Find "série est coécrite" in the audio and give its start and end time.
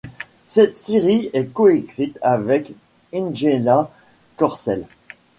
0.77-2.17